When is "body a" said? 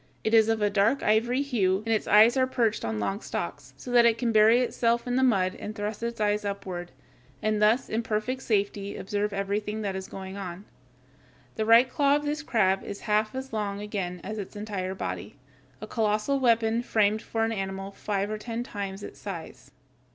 14.95-15.85